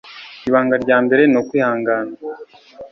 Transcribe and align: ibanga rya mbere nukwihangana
ibanga 0.49 0.75
rya 0.83 0.97
mbere 1.05 1.21
nukwihangana 1.31 2.13